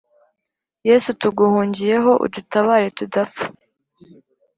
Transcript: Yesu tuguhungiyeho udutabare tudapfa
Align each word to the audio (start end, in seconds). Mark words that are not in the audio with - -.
Yesu 0.89 1.09
tuguhungiyeho 1.21 2.11
udutabare 2.25 2.87
tudapfa 2.97 3.45